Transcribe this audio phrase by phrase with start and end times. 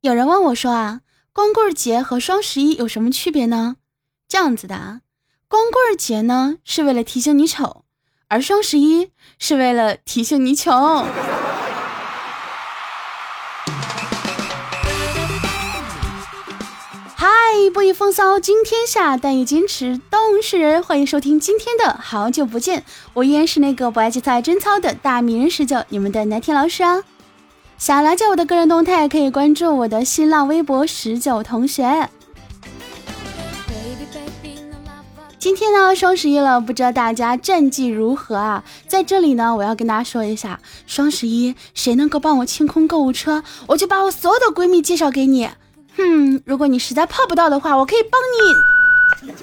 [0.00, 1.00] 有人问我说啊，
[1.32, 3.74] 光棍节和双十一有什么区别呢？
[4.28, 5.00] 这样子的啊，
[5.48, 7.82] 光棍节呢是为了提醒你丑，
[8.28, 11.04] 而双十一是为了提醒你穷。
[17.16, 17.26] 嗨，
[17.74, 20.80] 不以风骚惊天下，但以矜持动世人。
[20.80, 22.84] 欢迎收听今天的好久不见，
[23.14, 27.02] 我依然是那个不爱节操爱贞操的大迷人十九，你们的奶天老师啊。
[27.78, 32.08] 想了解我的个人动态，可以关注我的新浪微博十九同学。
[35.38, 38.64] 今天呢，双十一了，不知道大家战绩如何啊？
[38.88, 45.48] 在这里呢，我要跟大家说一下，双十一谁能够帮我清空购物车，我就把我所有的闺蜜介绍给你。
[45.96, 48.20] 哼，如果你实在泡不到的话，我可以帮
[49.30, 49.42] 你。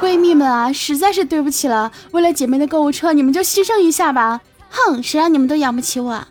[0.00, 4.40] 闺蜜们啊，实在是对不起了，为了姐妹的购物车，你们就牺牲一下吧。
[4.70, 6.26] 哼，谁让你们都养不起我？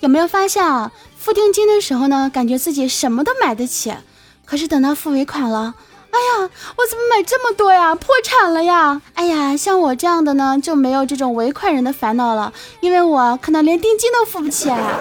[0.00, 0.90] 有没有发现啊？
[1.16, 3.94] 付定金的时候呢，感觉自己什么都买得起，
[4.44, 5.74] 可是等到付尾款了，
[6.10, 7.94] 哎呀，我怎么买这么多呀？
[7.94, 9.00] 破产了呀！
[9.14, 14.70] 哎呀，像我这样的呢，就没有这种尾款人的烦恼了，因为我可能连定金都付不起。
[14.70, 14.98] 啊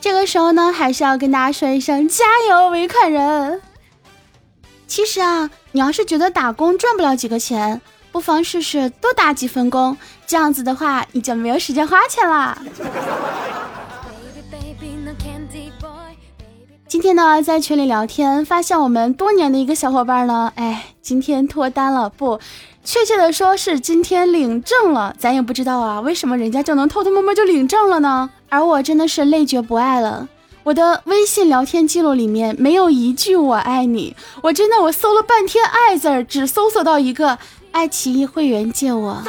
[0.00, 3.60] 这个时候呢，还是要跟大家说一声加油，尾款人。
[4.86, 12.56] 其实啊，你要是觉得打工赚不了几个钱，不妨试试多打几份工，这样子的话，你就没有时间花钱了。
[16.88, 22.40] 今天呢，在群里聊天，发现我们多年的一个小伙伴呢，哎，今天脱单了，不，
[22.82, 28.30] 确切的说是今天领证了，咱也不知道啊，为什么人家就能偷偷摸摸就领证了呢？
[28.48, 30.26] 而我真的是累觉不爱了，
[30.62, 37.38] 我的微信聊天记录里面没有一句我爱你，我真的我搜了半天爱字儿，只搜索到一个
[37.70, 39.22] 爱奇艺会员借我，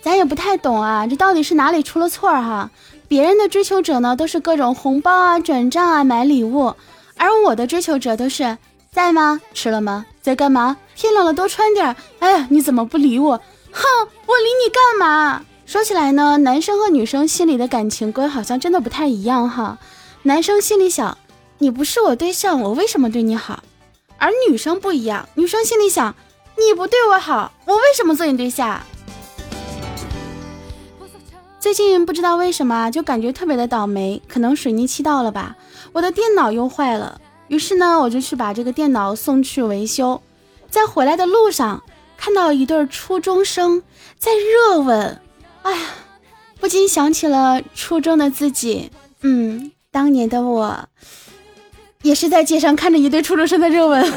[0.00, 2.70] 咱也不太懂啊，这到底是哪里出了错儿哈？
[3.08, 6.74] 别人的追求者呢，都是各种红包啊、转账啊、买礼物，
[7.16, 8.58] 而我的追求者都是
[8.92, 9.40] 在吗？
[9.54, 10.06] 吃了吗？
[10.22, 10.76] 在干嘛？
[10.94, 11.96] 天冷了多穿点。
[12.18, 13.40] 哎呀，你怎么不理我？
[13.70, 13.82] 哼，
[14.26, 15.44] 我理你干嘛？
[15.66, 19.78] 说起来呢，男生和女生心里的感情观好像真的不太一样哈。
[20.22, 21.16] 男生心里想，
[21.58, 23.62] 你不是我对象，我为什么对你好？
[24.16, 26.14] 而女生不一样，女生心里想，
[26.56, 28.80] 你不对我好，我为什么做你对象？
[31.68, 35.54] 最近不知道为什么就感觉特别的倒霉，可能水泥期到了吧，
[35.92, 37.20] 我的电脑又坏了。
[37.48, 40.22] 于是呢，我就去把这个电脑送去维修。
[40.70, 41.82] 在回来的路上，
[42.16, 43.82] 看到一对初中生
[44.18, 45.20] 在热吻，
[45.60, 45.78] 哎呀，
[46.58, 48.90] 不禁想起了初中的自己。
[49.20, 50.88] 嗯，当年的我
[52.00, 54.10] 也是在街上看着一对初中生的热吻。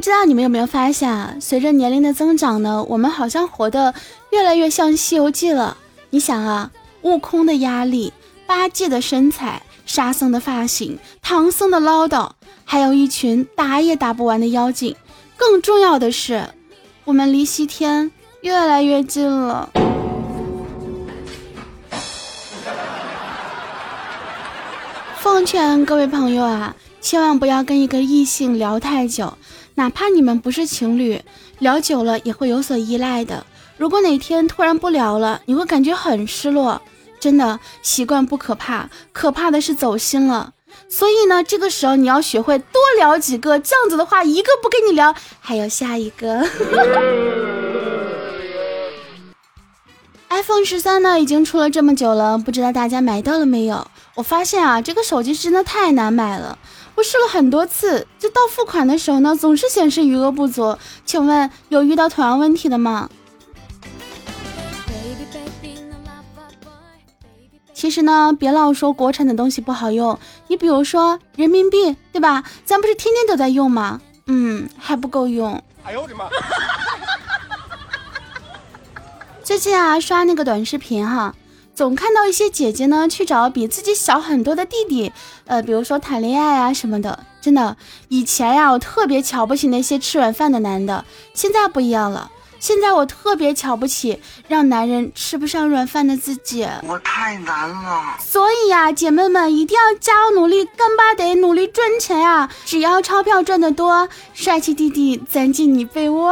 [0.00, 1.34] 不知道你们有没有发现啊？
[1.42, 3.92] 随着年龄的增长呢，我们好像活得
[4.30, 5.76] 越来越像《西游记》了。
[6.08, 6.70] 你想啊，
[7.02, 8.10] 悟空的压力，
[8.46, 12.30] 八戒的身材，沙僧的发型，唐僧的唠叨，
[12.64, 14.96] 还有一群打也打不完的妖精。
[15.36, 16.48] 更重要的是，
[17.04, 18.10] 我们离西天
[18.40, 19.68] 越来越近了。
[25.18, 29.34] 奉劝各位朋友啊，千万不要跟一个异性聊太久。
[29.76, 31.22] 哪怕你们不是情侣，
[31.58, 33.46] 聊久了也会有所依赖的。
[33.78, 36.82] 如果哪天突然不聊了，你会感觉很失落。
[37.18, 40.52] 真的，习惯不可怕，可怕的是走心了。
[40.88, 46.46] 所以呢，这个时候你要学会多聊几个，这样子的话，一个不跟你聊，还有下一个。
[50.30, 53.86] iPhone 十三呢，已经出了这么久了，不知道大家买到了没有？
[54.14, 56.58] 我发现啊，这个手机真的太难买了。
[57.00, 60.76] 我试了很多次，就到付款的时候呢，总是显示余额不足。
[61.06, 63.08] 请问有遇到同样问题的吗？
[67.72, 70.18] 其实呢，别老说国产的东西不好用，
[70.48, 72.44] 你比如说人民币，对吧？
[72.66, 74.02] 咱不是天天都在用吗？
[74.26, 75.58] 嗯，还不够用。
[75.82, 76.28] 哎呦我的妈！
[79.42, 81.34] 最近啊，刷那个短视频哈。
[81.80, 85.10] 总看到一些姐姐呢，去找比自己小很多的弟弟，
[85.46, 87.20] 呃，比如说谈恋爱啊什么的。
[87.40, 87.74] 真的，
[88.08, 92.30] 以前呀，我特别瞧不起那些吃软饭的男的，现在不一样了。
[92.58, 96.68] 现在我特别瞧不起让男人吃不上软饭的自己。
[96.86, 98.18] 我太难了。
[98.20, 102.50] 所以呀，姐妹们一定要加油努力，干巴得努力赚钱呀！
[102.66, 106.30] 只要钞票赚得多，帅气弟弟钻进你被窝。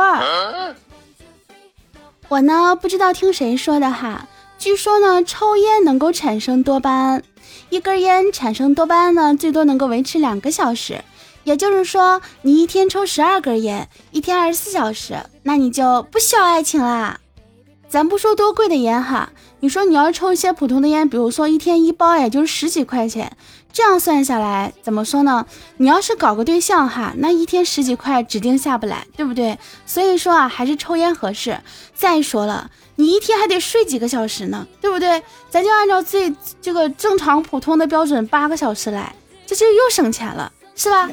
[2.29, 4.29] 我呢，不知道听谁说的哈。
[4.59, 7.23] 据说呢，抽烟能够产生多巴胺，
[7.71, 11.05] 一根烟产生多巴胺呢，最多能够维持两个小时。
[11.45, 17.21] 也就是说，你一天抽十二根烟，一天二十四小时，那你就不需要爱情啦。
[17.89, 23.37] 咱不说多贵的烟哈，你说你要抽一些普通的烟，比如说一天一包，也就是十几块钱，
[23.79, 25.47] 这样算下来，怎么说呢？
[25.77, 29.57] 你要是搞个对象哈，那一天十几块指定下不来，对不对？
[29.87, 31.57] 所以说啊，还是抽烟合适。
[31.95, 35.23] 再说了，你一天还得睡几个小时呢，对不对？
[35.49, 39.15] 咱就按照最这个正常普通的标准八个小时来，
[39.47, 41.09] 这就又省钱了，是吧？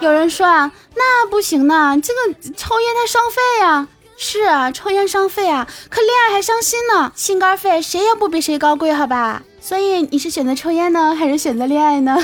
[0.00, 3.86] 有人说啊，那不行呢，这个抽烟太伤肺呀。
[4.16, 9.42] 是啊，抽烟伤肺啊，可恋爱还伤心呢，心肝肺谁也不比谁高贵，好吧？
[9.64, 12.18] 所以你是选择抽烟呢，还是选择恋爱呢？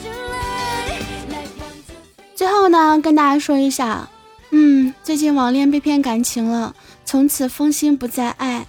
[2.36, 4.06] 最后呢，跟大家说一下，
[4.50, 6.74] 嗯，最近网恋被骗感情了，
[7.06, 8.66] 从此封心不再爱，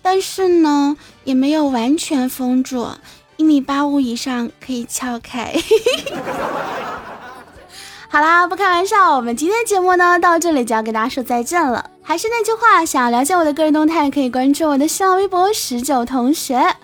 [0.00, 2.88] 但是呢，也没有完全封住，
[3.36, 5.54] 一米八五以上可以撬开。
[8.10, 11.90] 好啦，不开玩笑，我们今天节目呢到这里就要跟大家说再见了。
[12.02, 16.74] 还是那句话，想要了解我的个人动态，可以关注我的新浪微博十九同学，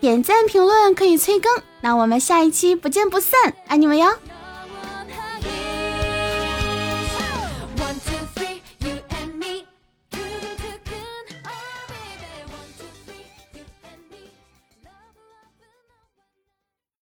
[0.00, 1.52] 点赞评论可以催更。
[1.82, 4.08] 那我们下一期不见不散，爱你们哟。